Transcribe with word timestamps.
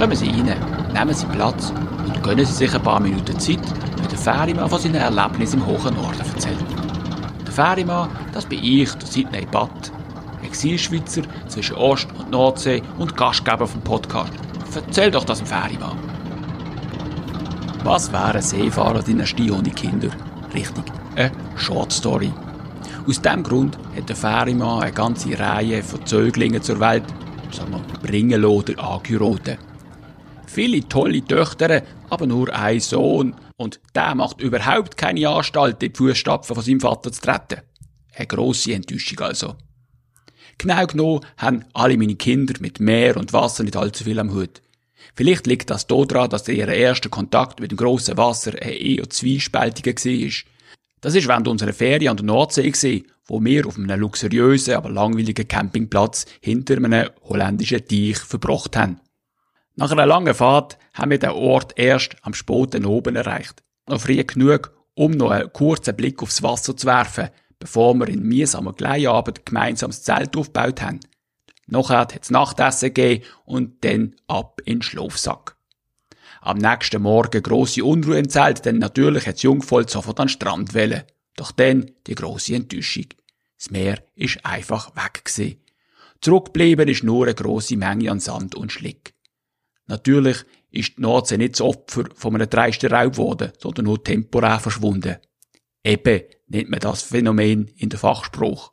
Kommen 0.00 0.16
Sie 0.16 0.30
rein, 0.30 0.56
nehmen 0.94 1.14
Sie 1.14 1.26
Platz 1.26 1.74
und 2.06 2.22
gönnen 2.22 2.46
Sie 2.46 2.54
sich 2.54 2.74
ein 2.74 2.82
paar 2.82 3.00
Minuten 3.00 3.38
Zeit, 3.38 3.60
wenn 3.98 4.08
der 4.08 4.16
Ferimann 4.16 4.70
von 4.70 4.78
seinen 4.78 4.94
Erlebnissen 4.94 5.60
im 5.60 5.66
hohen 5.66 5.94
Norden 5.94 6.20
erzählt. 6.20 6.64
Der 7.44 7.52
Ferimann, 7.52 8.08
das 8.32 8.46
bin 8.46 8.64
ich, 8.64 8.90
der 8.94 9.06
Sidney 9.06 9.46
Batt, 9.50 9.92
Exilschweizer 10.42 11.20
zwischen 11.48 11.76
Ost- 11.76 12.08
und 12.18 12.30
Nordsee 12.30 12.82
und 12.96 13.14
Gastgeber 13.14 13.66
vom 13.66 13.82
Podcast. 13.82 14.32
Erzähl 14.74 15.10
doch 15.10 15.24
das 15.24 15.40
dem 15.40 15.46
Ferimann. 15.46 15.98
Was 17.84 18.10
wäre 18.10 18.30
eine 18.30 18.42
Seefahrerdynastie 18.42 19.50
ohne 19.50 19.68
Kinder? 19.68 20.08
Richtig, 20.54 20.84
eine 21.16 21.30
Short 21.56 21.92
Story. 21.92 22.32
Aus 23.06 23.20
diesem 23.20 23.42
Grund 23.42 23.76
hat 23.94 24.08
der 24.08 24.16
Ferimann 24.16 24.82
eine 24.82 24.92
ganze 24.92 25.38
Reihe 25.38 25.82
von 25.82 26.06
Zöglingen 26.06 26.62
zur 26.62 26.80
Welt, 26.80 27.04
sagen 27.50 27.72
wir, 27.72 28.08
bringen 28.08 28.42
oder 28.42 28.82
angeroten. 28.82 29.58
Viele 30.52 30.88
tolle 30.88 31.24
Töchter, 31.24 31.82
aber 32.08 32.26
nur 32.26 32.52
ein 32.52 32.80
Sohn. 32.80 33.36
Und 33.56 33.78
der 33.94 34.16
macht 34.16 34.40
überhaupt 34.40 34.96
keine 34.96 35.28
Anstalt, 35.28 35.80
in 35.80 35.92
die 35.92 35.96
Fußstapfen 35.96 36.56
von 36.56 36.64
seinem 36.64 36.80
Vater 36.80 37.12
zu 37.12 37.20
treten. 37.20 37.62
Eine 38.16 38.26
grosse 38.26 38.74
Enttäuschung 38.74 39.20
also. 39.20 39.54
Genau 40.58 40.86
genommen 40.86 41.24
haben 41.36 41.64
alle 41.72 41.96
meine 41.96 42.16
Kinder 42.16 42.54
mit 42.58 42.80
Meer 42.80 43.16
und 43.16 43.32
Wasser 43.32 43.62
nicht 43.62 43.76
allzu 43.76 44.02
viel 44.02 44.18
am 44.18 44.34
Hut. 44.34 44.60
Vielleicht 45.14 45.46
liegt 45.46 45.70
das 45.70 45.86
daran, 45.86 46.28
dass 46.30 46.48
ihr 46.48 46.66
erster 46.66 47.10
Kontakt 47.10 47.60
mit 47.60 47.70
dem 47.70 47.78
grossen 47.78 48.16
Wasser 48.16 48.52
ein 48.60 48.72
eher 48.72 49.08
zwiespältiger 49.08 49.92
war. 49.92 50.30
Das 51.00 51.14
war 51.14 51.22
während 51.28 51.46
unserer 51.46 51.72
Ferien 51.72 52.10
an 52.10 52.16
der 52.16 52.26
Nordsee, 52.26 53.04
wo 53.26 53.42
wir 53.42 53.66
auf 53.68 53.78
einem 53.78 54.00
luxuriösen, 54.00 54.74
aber 54.74 54.90
langweiligen 54.90 55.46
Campingplatz 55.46 56.26
hinter 56.40 56.76
einem 56.76 57.08
holländischen 57.22 57.86
Teich 57.86 58.18
verbracht 58.18 58.76
haben. 58.76 58.98
Nach 59.76 59.90
einer 59.90 60.06
langen 60.06 60.34
Fahrt 60.34 60.78
haben 60.94 61.10
wir 61.10 61.18
den 61.18 61.30
Ort 61.30 61.78
erst 61.78 62.16
am 62.22 62.34
späten 62.34 62.84
Oben 62.84 63.16
erreicht. 63.16 63.62
Noch 63.86 64.00
früh 64.00 64.22
genug, 64.24 64.72
um 64.94 65.12
noch 65.12 65.30
einen 65.30 65.52
kurzen 65.52 65.96
Blick 65.96 66.22
aufs 66.22 66.42
Wasser 66.42 66.76
zu 66.76 66.86
werfen, 66.86 67.30
bevor 67.58 67.94
wir 67.94 68.08
in 68.08 68.22
mühsamer 68.22 68.72
Gleihabend 68.72 69.46
gemeinsam 69.46 69.90
das 69.90 70.02
Zelt 70.02 70.36
aufgebaut 70.36 70.82
haben. 70.82 71.00
Nachher 71.66 71.98
hat 71.98 72.18
es 72.20 72.30
Nachtessen 72.30 72.92
gegeben 72.92 73.24
und 73.44 73.84
dann 73.84 74.16
ab 74.26 74.60
in 74.64 74.78
den 74.78 74.82
Schlafsack. 74.82 75.56
Am 76.40 76.58
nächsten 76.58 77.02
Morgen 77.02 77.42
grosse 77.42 77.84
Unruhe 77.84 78.18
im 78.18 78.28
Zelt, 78.28 78.64
denn 78.64 78.78
natürlich 78.78 79.26
hat 79.26 79.34
das 79.34 79.42
Jungvolk 79.42 79.90
sofort 79.90 80.18
an 80.20 80.26
den 80.26 80.32
Strand 80.32 80.74
wollen. 80.74 81.02
Doch 81.36 81.52
dann 81.52 81.90
die 82.06 82.14
grosse 82.14 82.54
Enttäuschung. 82.54 83.06
Das 83.58 83.70
Meer 83.70 84.02
ist 84.14 84.44
einfach 84.44 84.96
weg 84.96 85.24
gewesen. 85.24 85.60
Zurückgeblieben 86.20 86.88
ist 86.88 87.04
nur 87.04 87.26
eine 87.26 87.34
grosse 87.34 87.76
Menge 87.76 88.10
an 88.10 88.20
Sand 88.20 88.54
und 88.54 88.72
Schlick. 88.72 89.14
Natürlich 89.90 90.44
ist 90.70 90.96
die 90.96 91.02
Nordsee 91.02 91.36
nicht 91.36 91.54
das 91.54 91.62
Opfer 91.62 92.04
von 92.14 92.36
einem 92.36 92.48
dreisten 92.48 92.92
Raub 92.92 93.14
geworden, 93.14 93.50
sondern 93.58 93.86
nur 93.86 94.02
temporär 94.02 94.60
verschwunden. 94.60 95.16
Eben 95.82 96.22
nennt 96.46 96.70
man 96.70 96.78
das 96.78 97.02
Phänomen 97.02 97.66
in 97.76 97.88
der 97.88 97.98
Fachspruch. 97.98 98.70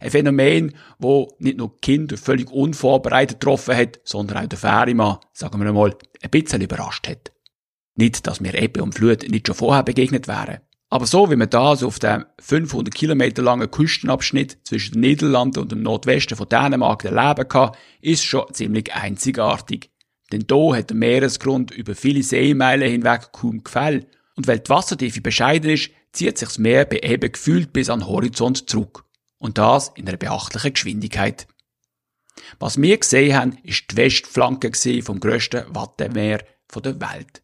Ein 0.00 0.10
Phänomen, 0.10 0.74
wo 0.98 1.32
nicht 1.38 1.58
nur 1.58 1.76
Kinder 1.80 2.16
völlig 2.16 2.50
unvorbereitet 2.50 3.38
getroffen 3.38 3.76
hat, 3.76 4.00
sondern 4.02 4.38
auch 4.38 4.48
der 4.48 4.58
Fährimann, 4.58 5.18
sagen 5.32 5.62
wir 5.62 5.72
mal, 5.72 5.96
ein 6.22 6.30
bisschen 6.30 6.60
überrascht 6.60 7.06
hat. 7.06 7.30
Nicht, 7.94 8.26
dass 8.26 8.40
mir 8.40 8.54
Ebbe 8.60 8.82
und 8.82 8.96
Flut 8.96 9.28
nicht 9.28 9.46
schon 9.46 9.54
vorher 9.54 9.84
begegnet 9.84 10.26
wären. 10.26 10.58
Aber 10.90 11.06
so 11.06 11.30
wie 11.30 11.36
man 11.36 11.50
das 11.50 11.84
auf 11.84 12.00
dem 12.00 12.24
500 12.40 12.92
Kilometer 12.92 13.42
langen 13.42 13.70
Küstenabschnitt 13.70 14.58
zwischen 14.64 14.94
den 14.94 15.02
Niederlanden 15.02 15.60
und 15.60 15.70
dem 15.70 15.82
Nordwesten 15.82 16.36
von 16.36 16.48
Dänemark 16.48 17.04
erleben 17.04 17.46
kann, 17.46 17.72
ist 18.00 18.24
schon 18.24 18.52
ziemlich 18.52 18.92
einzigartig. 18.92 19.90
Denn 20.32 20.44
da 20.46 20.76
hat 20.76 20.90
der 20.90 20.96
Meeresgrund 20.96 21.70
über 21.70 21.94
viele 21.94 22.22
Seemeilen 22.22 22.90
hinweg 22.90 23.32
kaum 23.32 23.64
Gefäll. 23.64 24.06
Und 24.36 24.46
weil 24.46 24.60
die 24.60 24.68
Wassertiefe 24.68 25.20
bescheiden 25.20 25.70
ist, 25.70 25.90
zieht 26.12 26.38
sich 26.38 26.48
das 26.48 26.58
Meer 26.58 26.84
bei 26.84 27.00
Ebbe 27.02 27.30
gefühlt 27.30 27.72
bis 27.72 27.90
an 27.90 28.00
den 28.00 28.08
Horizont 28.08 28.68
zurück. 28.68 29.04
Und 29.38 29.58
das 29.58 29.92
in 29.94 30.08
einer 30.08 30.16
beachtlichen 30.16 30.74
Geschwindigkeit. 30.74 31.46
Was 32.58 32.80
wir 32.80 32.98
gesehen 32.98 33.36
haben, 33.36 33.58
ist 33.62 33.90
die 33.90 33.96
Westflanke 33.96 34.72
vom 35.02 35.20
grössten 35.20 35.64
Wattenmeer 35.74 36.44
der 36.74 37.00
Welt. 37.00 37.42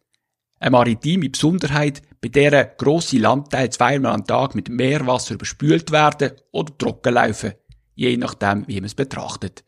Eine 0.59 0.71
maritime 0.71 1.29
Besonderheit, 1.29 2.01
bei 2.21 2.29
der 2.29 2.65
grosse 2.65 3.17
Landteile 3.17 3.69
zweimal 3.69 4.13
am 4.13 4.25
Tag 4.25 4.55
mit 4.55 4.69
Meerwasser 4.69 5.35
überspült 5.35 5.91
werden 5.91 6.31
oder 6.51 6.77
trocken 6.77 7.13
laufen, 7.13 7.53
je 7.93 8.15
nachdem, 8.17 8.67
wie 8.67 8.75
man 8.75 8.85
es 8.85 8.95
betrachtet. 8.95 9.63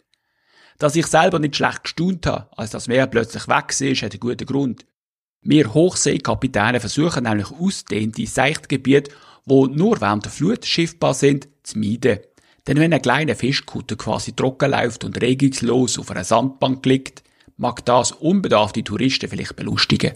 Dass 0.77 0.95
ich 0.95 1.07
selber 1.07 1.39
nicht 1.39 1.55
schlecht 1.55 1.83
gestaunt 1.83 2.25
habe, 2.27 2.47
als 2.55 2.71
das 2.71 2.87
Meer 2.87 3.07
plötzlich 3.07 3.47
weg 3.47 3.73
ist, 3.79 4.01
hat 4.03 4.11
einen 4.11 4.19
guten 4.19 4.45
Grund. 4.45 4.85
Wir 5.41 5.73
Hochseekapitäne 5.73 6.79
versuchen 6.79 7.23
nämlich 7.23 7.51
ausdehnte 7.51 8.25
Seichtgebiete, 8.25 9.11
wo 9.45 9.65
nur 9.65 9.99
während 10.01 10.25
der 10.25 10.31
Flut 10.31 10.65
schiffbar 10.65 11.13
sind, 11.13 11.47
zu 11.63 11.79
meiden. 11.79 12.19
Denn 12.67 12.77
wenn 12.77 12.93
ein 12.93 13.01
kleiner 13.01 13.35
Fischkutter 13.35 13.95
quasi 13.95 14.33
trocken 14.33 14.71
läuft 14.71 15.05
und 15.05 15.21
regungslos 15.21 15.97
auf 15.97 16.11
einer 16.11 16.25
Sandbank 16.25 16.85
liegt, 16.85 17.23
mag 17.55 17.83
das 17.85 18.11
unbedarfte 18.11 18.83
Touristen 18.83 19.29
vielleicht 19.29 19.55
belustigen. 19.55 20.13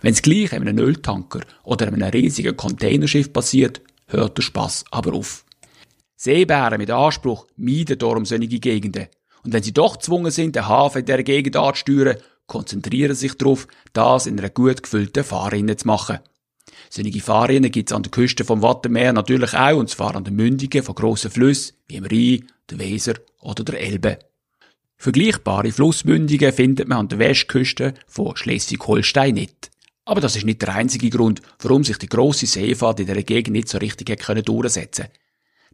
Wenn 0.00 0.14
es 0.14 0.22
gleich 0.22 0.52
in 0.52 0.66
einem 0.66 0.78
Öltanker 0.78 1.40
oder 1.64 1.88
in 1.88 2.02
einem 2.02 2.10
riesigen 2.10 2.56
Containerschiff 2.56 3.32
passiert, 3.32 3.82
hört 4.06 4.38
der 4.38 4.42
Spaß 4.42 4.84
aber 4.90 5.12
auf. 5.12 5.44
Seebären 6.16 6.78
mit 6.78 6.90
Anspruch 6.90 7.46
meiden 7.56 7.98
darum 7.98 8.24
solche 8.24 8.58
Gegenden. 8.58 9.08
Und 9.44 9.52
wenn 9.52 9.62
sie 9.62 9.72
doch 9.72 9.94
gezwungen 9.94 10.30
sind, 10.30 10.56
den 10.56 10.68
Hafen 10.68 11.00
in 11.00 11.06
dieser 11.06 11.22
Gegend 11.22 11.56
anzusteuern, 11.56 12.16
konzentrieren 12.46 13.14
sich 13.14 13.34
darauf, 13.34 13.66
das 13.92 14.26
in 14.26 14.38
einer 14.38 14.50
gut 14.50 14.82
gefüllten 14.82 15.24
Fahrrinne 15.24 15.76
zu 15.76 15.86
machen. 15.86 16.18
Solche 16.90 17.20
Fahrrinnen 17.20 17.70
gibt 17.70 17.90
es 17.90 17.96
an 17.96 18.02
der 18.02 18.10
Küste 18.10 18.44
vom 18.44 18.62
Wattenmeer 18.62 19.12
natürlich 19.12 19.54
auch, 19.54 19.78
und 19.78 19.88
zwar 19.88 20.14
an 20.14 20.24
den 20.24 20.36
Mündungen 20.36 20.84
von 20.84 20.94
grossen 20.94 21.30
Flüssen, 21.30 21.76
wie 21.88 21.96
im 21.96 22.04
Rhein, 22.04 22.46
der 22.70 22.78
Weser 22.78 23.14
oder 23.40 23.64
der 23.64 23.80
Elbe. 23.80 24.18
Vergleichbare 24.96 25.72
Flussmündungen 25.72 26.52
findet 26.52 26.88
man 26.88 26.98
an 26.98 27.08
der 27.08 27.18
Westküste 27.18 27.94
von 28.06 28.36
Schleswig-Holstein 28.36 29.34
nicht. 29.34 29.70
Aber 30.04 30.20
das 30.20 30.36
ist 30.36 30.44
nicht 30.44 30.62
der 30.62 30.74
einzige 30.74 31.10
Grund, 31.10 31.42
warum 31.60 31.84
sich 31.84 31.96
die 31.98 32.08
grosse 32.08 32.46
Seefahrt 32.46 33.00
in 33.00 33.06
der 33.06 33.22
Gegend 33.22 33.52
nicht 33.52 33.68
so 33.68 33.78
richtig 33.78 34.16
durchsetzen 34.44 35.06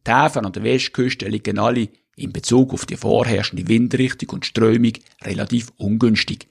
Die 0.07 0.15
Häfen 0.15 0.47
an 0.47 0.53
der 0.53 0.63
Westküste 0.63 1.29
liegen 1.29 1.59
alle 1.59 1.89
in 2.17 2.33
Bezug 2.33 2.73
auf 2.75 2.87
die 2.87 2.97
vorherrschende 2.97 3.69
Windrichtung 3.69 4.31
und 4.31 4.47
Strömung 4.47 4.93
relativ 5.23 5.73
ungünstig. 5.77 6.49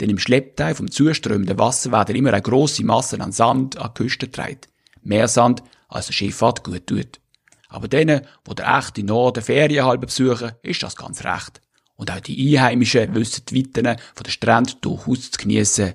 Denn 0.00 0.10
im 0.10 0.18
Schleppteil 0.18 0.74
vom 0.74 0.90
zuströmenden 0.90 1.58
Wasser 1.58 1.92
werden 1.92 2.16
immer 2.16 2.32
eine 2.32 2.42
grosse 2.42 2.84
Masse 2.84 3.20
an 3.20 3.32
Sand 3.32 3.76
an 3.76 3.90
die 3.94 4.02
Küste 4.02 4.26
getragen. 4.26 4.60
Mehr 5.02 5.28
Sand, 5.28 5.62
als 5.88 6.06
der 6.06 6.14
Schifffahrt 6.14 6.64
gut 6.64 6.86
tut. 6.86 7.20
Aber 7.68 7.86
denen, 7.86 8.22
die 8.48 8.54
der 8.54 8.78
echte 8.78 9.02
Norden 9.04 9.42
Ferien 9.42 9.84
halber 9.84 10.06
besuchen, 10.06 10.52
ist 10.62 10.82
das 10.82 10.96
ganz 10.96 11.24
recht. 11.24 11.60
Und 11.96 12.10
auch 12.10 12.20
die 12.20 12.56
Einheimischen 12.56 13.14
wissen 13.14 13.44
die 13.48 13.56
Weiten 13.56 13.96
von 14.14 14.24
der 14.24 14.30
Strand 14.30 14.84
durchaus 14.84 15.30
zu 15.30 15.38
geniessen. 15.38 15.94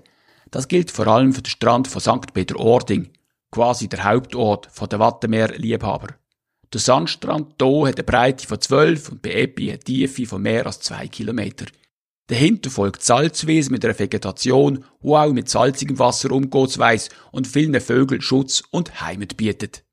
Das 0.52 0.68
gilt 0.68 0.92
vor 0.92 1.08
allem 1.08 1.34
für 1.34 1.42
den 1.42 1.50
Strand 1.50 1.88
von 1.88 2.00
St. 2.00 2.34
Peter-Ording, 2.34 3.10
quasi 3.52 3.90
der 3.90 4.04
Hauptort 4.04 4.70
der 4.90 5.00
Wattenmeer-Liebhaber. 5.00 6.16
Der 6.74 6.80
Sandstrand 6.80 7.56
hier 7.62 7.88
hat 7.88 7.96
eine 7.96 8.04
Breite 8.04 8.48
von 8.48 8.60
12 8.60 9.10
und 9.10 9.22
bei 9.22 9.34
Epi 9.34 9.70
eine 9.70 9.80
Tiefe 9.80 10.26
von 10.26 10.42
mehr 10.42 10.66
als 10.66 10.80
2 10.82 11.08
Kilometer. 11.08 11.66
Dahinter 12.28 12.72
folgt 12.72 13.04
Salzwiese 13.04 13.72
mit 13.72 13.86
einer 13.86 13.98
Vegetation, 13.98 14.84
die 15.04 15.10
auch 15.10 15.32
mit 15.32 15.48
salzigem 15.48 16.00
Wasser 16.00 16.32
umgeht 16.32 17.10
und 17.32 17.48
vielen 17.48 17.80
Vögeln 17.80 18.22
Schutz 18.22 18.64
und 18.72 19.00
Heimat 19.02 19.38
bietet. 19.38 19.84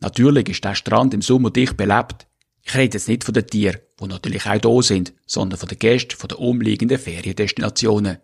Natürlich 0.00 0.48
ist 0.50 0.64
der 0.64 0.74
Strand 0.74 1.14
im 1.14 1.22
Sommer 1.22 1.50
dicht 1.50 1.76
belebt. 1.76 2.26
Ich 2.62 2.74
rede 2.74 2.98
jetzt 2.98 3.08
nicht 3.08 3.24
von 3.24 3.34
den 3.34 3.46
Tieren, 3.46 3.80
die 3.98 4.06
natürlich 4.06 4.46
auch 4.46 4.58
da 4.58 4.82
sind, 4.82 5.14
sondern 5.26 5.58
von 5.58 5.68
den 5.68 5.78
Gästen 5.78 6.16
von 6.16 6.28
den 6.28 6.38
umliegenden 6.38 6.98
Feriendestinationen. 6.98 8.18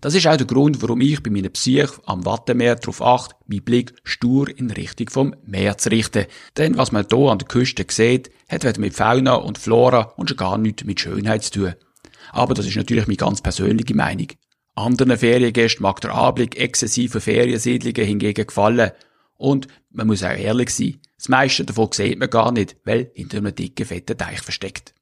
Das 0.00 0.14
ist 0.14 0.28
auch 0.28 0.36
der 0.36 0.46
Grund, 0.46 0.80
warum 0.80 1.00
ich 1.00 1.22
bei 1.22 1.30
meinem 1.30 1.50
Besuch 1.50 1.98
am 2.06 2.24
Wattenmeer 2.24 2.76
darauf 2.76 3.02
achte, 3.02 3.34
meinen 3.46 3.64
Blick 3.64 3.94
stur 4.04 4.48
in 4.48 4.70
Richtung 4.70 5.08
vom 5.08 5.34
Meer 5.44 5.76
zu 5.76 5.90
richten. 5.90 6.26
Denn 6.56 6.76
was 6.76 6.92
man 6.92 7.06
hier 7.10 7.30
an 7.30 7.38
der 7.38 7.48
Küste 7.48 7.84
sieht, 7.90 8.30
hat 8.48 8.64
weder 8.64 8.78
mit 8.78 8.94
Fauna 8.94 9.34
und 9.34 9.58
Flora 9.58 10.12
und 10.16 10.28
schon 10.28 10.36
gar 10.36 10.56
nichts 10.56 10.84
mit 10.84 11.00
Schönheit 11.00 11.42
zu 11.42 11.50
tun. 11.50 11.74
Aber 12.30 12.54
das 12.54 12.66
ist 12.66 12.76
natürlich 12.76 13.08
meine 13.08 13.16
ganz 13.16 13.40
persönliche 13.40 13.94
Meinung. 13.94 14.28
Anderen 14.76 15.18
Feriengästen 15.18 15.82
mag 15.82 16.00
der 16.00 16.14
Anblick 16.14 16.56
exzessiver 16.56 17.20
Feriensiedlungen 17.20 18.06
hingegen 18.06 18.46
gefallen. 18.46 18.92
Und 19.36 19.66
man 19.90 20.06
muss 20.06 20.22
auch 20.22 20.30
ehrlich 20.30 20.70
sein, 20.70 21.00
das 21.16 21.28
meiste 21.28 21.64
davon 21.64 21.88
sieht 21.92 22.20
man 22.20 22.30
gar 22.30 22.52
nicht, 22.52 22.76
weil 22.84 23.10
hinter 23.14 23.38
einem 23.38 23.54
dicken, 23.54 23.86
fetten 23.86 24.16
Teich 24.16 24.40
versteckt. 24.40 24.94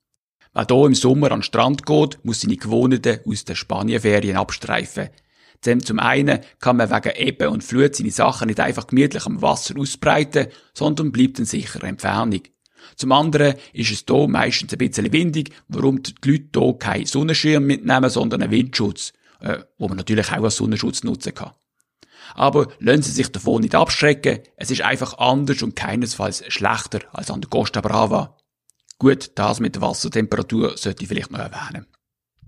Wer 0.58 0.64
hier 0.70 0.86
im 0.86 0.94
Sommer 0.94 1.32
an 1.32 1.40
den 1.40 1.42
Strand 1.42 1.84
geht, 1.84 2.18
muss 2.22 2.40
seine 2.40 2.56
Gewohnten 2.56 3.20
aus 3.28 3.44
den 3.44 3.56
Spanienferien 3.56 4.38
abstreifen. 4.38 5.10
Denn 5.66 5.80
zum 5.80 5.98
einen 5.98 6.40
kann 6.60 6.78
man 6.78 6.90
wegen 6.90 7.14
Ebbe 7.14 7.50
und 7.50 7.62
Flut 7.62 7.94
seine 7.94 8.10
Sachen 8.10 8.46
nicht 8.46 8.58
einfach 8.58 8.86
gemütlich 8.86 9.26
am 9.26 9.42
Wasser 9.42 9.78
ausbreiten, 9.78 10.46
sondern 10.72 11.12
bleibt 11.12 11.38
in 11.38 11.44
sicherer 11.44 11.84
Entfernung. 11.84 12.40
Zum 12.94 13.12
anderen 13.12 13.56
ist 13.74 13.90
es 13.90 14.04
hier 14.08 14.28
meistens 14.28 14.72
ein 14.72 14.78
bisschen 14.78 15.12
windig, 15.12 15.50
warum 15.68 16.02
die 16.02 16.14
Leute 16.24 16.58
hier 16.58 16.78
keinen 16.78 17.04
Sonnenschirm 17.04 17.66
mitnehmen, 17.66 18.08
sondern 18.08 18.40
einen 18.40 18.50
Windschutz. 18.52 19.12
äh, 19.40 19.58
wo 19.76 19.88
man 19.88 19.98
natürlich 19.98 20.32
auch 20.32 20.42
als 20.42 20.56
Sonnenschutz 20.56 21.04
nutzen 21.04 21.34
kann. 21.34 21.50
Aber 22.34 22.68
lassen 22.78 23.02
Sie 23.02 23.12
sich 23.12 23.30
davon 23.30 23.60
nicht 23.60 23.74
abschrecken, 23.74 24.38
es 24.56 24.70
ist 24.70 24.80
einfach 24.80 25.18
anders 25.18 25.62
und 25.62 25.76
keinesfalls 25.76 26.44
schlechter 26.48 27.00
als 27.12 27.30
an 27.30 27.42
der 27.42 27.50
Costa 27.50 27.82
Brava. 27.82 28.38
Gut, 28.98 29.32
das 29.34 29.60
mit 29.60 29.74
der 29.74 29.82
Wassertemperatur 29.82 30.76
sollte 30.76 31.02
ich 31.02 31.08
vielleicht 31.08 31.30
noch 31.30 31.38
erwähnen. 31.38 31.86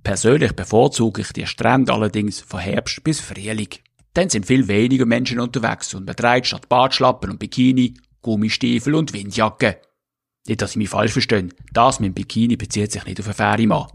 Persönlich 0.03 0.53
bevorzuge 0.53 1.21
ich 1.23 1.33
die 1.33 1.47
Strände 1.47 1.93
allerdings 1.93 2.41
von 2.41 2.61
Herbst 2.61 3.05
bis 3.05 3.21
Frühling. 3.21 3.69
Dann 4.15 4.31
sind 4.31 4.47
viel 4.47 4.67
weniger 4.67 5.05
Menschen 5.05 5.41
unterwegs 5.41 5.93
und 5.95 6.07
man 6.07 6.17
trägt 6.17 6.47
statt 6.47 6.69
Badschlappen 6.69 7.31
und 7.31 7.39
Bikini 7.39 7.95
Gummistiefel 8.23 8.95
und 8.95 9.13
Windjacke. 9.13 9.81
Nicht, 10.47 10.63
dass 10.63 10.71
ich 10.71 10.77
mich 10.77 10.89
falsch 10.89 11.13
verstehe, 11.13 11.51
das 11.73 12.01
mit 12.01 12.09
dem 12.09 12.15
Bikini 12.15 12.57
bezieht 12.57 12.93
sich 12.93 13.05
nicht 13.05 13.21
auf 13.21 13.27
einen 13.27 13.35
Ferienmann. 13.35 13.89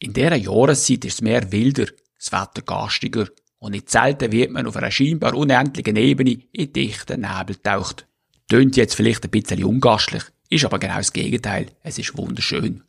In 0.00 0.12
dieser 0.12 0.36
Jahreszeit 0.36 1.04
ist 1.04 1.14
es 1.14 1.22
mehr 1.22 1.50
wilder, 1.50 1.86
das 2.18 2.32
Wetter 2.32 2.62
gastiger 2.62 3.28
und 3.58 3.72
nicht 3.72 3.88
selten 3.88 4.32
wird 4.32 4.50
man 4.50 4.66
auf 4.66 4.76
einer 4.76 4.90
scheinbar 4.90 5.34
unendlichen 5.34 5.96
Ebene 5.96 6.38
in 6.52 6.72
dichten 6.72 7.22
Nebel 7.22 7.56
taucht. 7.56 8.06
Tönt 8.48 8.76
jetzt 8.76 8.94
vielleicht 8.94 9.24
ein 9.24 9.30
bisschen 9.30 9.64
ungastlich, 9.64 10.24
ist 10.52 10.64
aber 10.64 10.78
genau 10.78 10.96
das 10.96 11.12
Gegenteil. 11.12 11.66
Es 11.82 11.98
ist 11.98 12.16
wunderschön. 12.16 12.82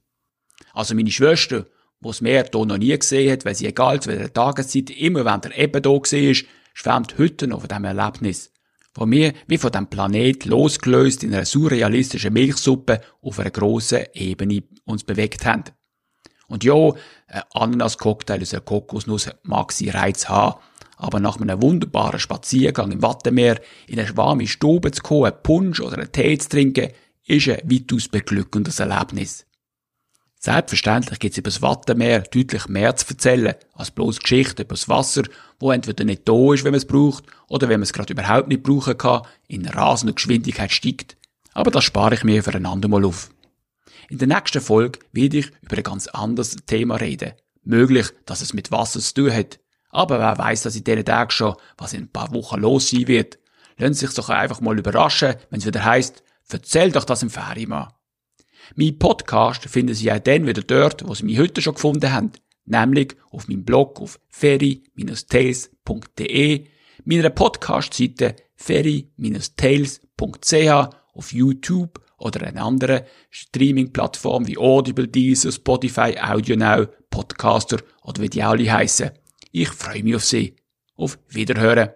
Also 0.73 0.95
meine 0.95 1.11
Schwester, 1.11 1.65
wo 2.01 2.09
das 2.09 2.21
Meer 2.21 2.45
hier 2.51 2.65
noch 2.65 2.77
nie 2.77 2.97
gesehen 2.97 3.31
hat, 3.31 3.45
weil 3.45 3.55
sie 3.55 3.67
egal 3.67 4.01
zu 4.01 4.09
welcher 4.09 4.33
Tageszeit 4.33 4.89
immer 4.89 5.23
wenn 5.25 5.41
der 5.41 5.57
eben 5.57 5.81
hier 6.05 6.31
ist, 6.31 6.45
schwärmt 6.73 7.17
heute 7.17 7.47
noch 7.47 7.61
von 7.61 7.69
diesem 7.69 7.85
Erlebnis. 7.85 8.51
Von 8.93 9.09
mir 9.09 9.33
wie 9.47 9.57
von 9.57 9.71
dem 9.71 9.87
Planet 9.87 10.45
losgelöst 10.45 11.23
in 11.23 11.33
einer 11.33 11.45
surrealistischen 11.45 12.33
Milchsuppe 12.33 13.01
auf 13.21 13.39
einer 13.39 13.49
grossen 13.49 14.05
Ebene 14.13 14.63
uns 14.85 15.03
bewegt 15.03 15.45
haben. 15.45 15.63
Und 16.47 16.63
ja, 16.63 16.75
ein 17.27 17.43
Ananas-Cocktail 17.53 18.41
aus 18.41 18.53
einer 18.53 18.61
Kokosnuss 18.61 19.29
mag 19.43 19.71
sie 19.71 19.89
Reiz 19.89 20.27
haben, 20.27 20.59
aber 20.97 21.19
nach 21.19 21.39
einem 21.39 21.61
wunderbaren 21.61 22.19
Spaziergang 22.19 22.91
im 22.91 23.01
Wattenmeer 23.01 23.59
in 23.87 23.99
eine 23.99 24.15
warme 24.15 24.47
Stube 24.47 24.91
zu 24.91 25.01
kommen, 25.01 25.31
einen 25.31 25.41
Punsch 25.41 25.79
oder 25.79 25.97
einen 25.97 26.11
Tee 26.11 26.37
zu 26.37 26.49
trinken, 26.49 26.91
ist 27.25 27.47
ein 27.47 27.69
weitaus 27.69 28.07
beglückendes 28.07 28.79
Erlebnis. 28.79 29.45
Selbstverständlich 30.39 31.19
gibt 31.19 31.33
es 31.33 31.37
über 31.37 31.49
das 31.49 31.61
Wattenmeer 31.61 32.19
deutlich 32.19 32.67
mehr 32.67 32.93
zu 32.97 33.05
erzählen, 33.07 33.55
als 33.75 33.91
bloß 33.91 34.19
Geschichten 34.19 34.63
über 34.63 34.75
das 34.75 34.89
Wasser, 34.89 35.23
wo 35.57 35.71
entweder 35.71 36.03
nicht 36.03 36.27
da 36.27 36.53
ist, 36.53 36.65
wenn 36.65 36.71
man 36.71 36.79
es 36.79 36.85
braucht, 36.85 37.23
oder 37.47 37.69
wenn 37.69 37.79
man 37.79 37.83
es 37.83 37.93
gerade 37.93 38.11
überhaupt 38.11 38.49
nicht 38.49 38.61
brauchen 38.61 38.97
kann, 38.97 39.21
in 39.47 39.65
rasender 39.65 40.13
Geschwindigkeit 40.13 40.73
steigt. 40.73 41.15
Aber 41.53 41.71
das 41.71 41.85
spare 41.85 42.15
ich 42.15 42.25
mir 42.25 42.43
für 42.43 42.53
ein 42.53 42.65
andermal 42.65 43.05
auf. 43.05 43.29
In 44.09 44.17
der 44.17 44.27
nächsten 44.27 44.59
Folge 44.59 44.99
werde 45.13 45.37
ich 45.37 45.51
über 45.61 45.77
ein 45.77 45.83
ganz 45.83 46.07
anderes 46.07 46.57
Thema 46.65 46.95
reden. 46.97 47.33
Möglich, 47.63 48.07
dass 48.25 48.41
es 48.41 48.53
mit 48.53 48.69
Wasser 48.69 48.99
zu 48.99 49.13
tun 49.13 49.33
hat. 49.33 49.59
Aber 49.91 50.19
wer 50.19 50.37
weiß, 50.37 50.63
dass 50.63 50.75
in 50.75 50.83
diesen 50.83 51.05
Tagen 51.05 51.31
schon, 51.31 51.55
was 51.77 51.93
in 51.93 52.01
ein 52.01 52.11
paar 52.11 52.33
Wochen 52.33 52.59
los 52.59 52.89
sein 52.89 53.07
wird. 53.07 53.39
Lassen 53.77 53.93
sich 53.93 54.13
doch 54.13 54.29
einfach 54.29 54.59
mal 54.59 54.77
überraschen, 54.77 55.35
wenn 55.49 55.59
es 55.59 55.65
wieder 55.65 55.85
heißt, 55.85 56.21
erzähl 56.51 56.91
doch 56.91 57.05
das 57.05 57.23
im 57.23 57.29
Ferienmann. 57.29 57.93
Mein 58.75 58.97
Podcast 58.97 59.65
finden 59.65 59.93
Sie 59.93 60.11
auch 60.11 60.17
dann 60.19 60.47
wieder 60.47 60.61
dort, 60.61 61.07
wo 61.07 61.13
Sie 61.13 61.25
mich 61.25 61.37
heute 61.39 61.61
schon 61.61 61.75
gefunden 61.75 62.11
haben, 62.11 62.31
nämlich 62.65 63.15
auf 63.29 63.47
meinem 63.47 63.65
Blog 63.65 64.01
auf 64.01 64.19
ferry-tales.de, 64.29 66.67
meiner 67.05 67.29
Podcast-Seite 67.29 68.35
ferry-tales.ch, 68.55 70.89
auf 71.15 71.31
YouTube 71.31 72.01
oder 72.17 72.47
einer 72.47 72.63
anderen 72.63 73.01
Streaming-Plattform 73.29 74.47
wie 74.47 74.57
Audible, 74.57 75.07
Deezer, 75.07 75.51
Spotify, 75.51 76.17
AudioNow, 76.19 76.87
Podcaster 77.09 77.77
oder 78.01 78.21
wie 78.21 78.29
die 78.29 78.41
alle 78.41 78.71
heissen. 78.71 79.11
Ich 79.51 79.69
freue 79.69 80.03
mich 80.03 80.15
auf 80.15 80.25
Sie. 80.25 80.55
Auf 80.95 81.19
Wiederhören. 81.27 81.89